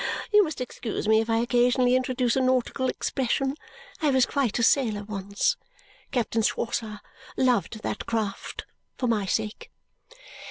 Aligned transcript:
You 0.33 0.43
must 0.43 0.61
excuse 0.61 1.07
me 1.07 1.21
if 1.21 1.29
I 1.29 1.37
occasionally 1.41 1.95
introduce 1.95 2.35
a 2.35 2.41
nautical 2.41 2.89
expression; 2.89 3.55
I 4.01 4.09
was 4.09 4.25
quite 4.25 4.57
a 4.57 4.63
sailor 4.63 5.03
once. 5.03 5.57
Captain 6.09 6.41
Swosser 6.41 7.01
loved 7.37 7.83
that 7.83 8.07
craft 8.07 8.65
for 8.97 9.05
my 9.05 9.27
sake. 9.27 9.69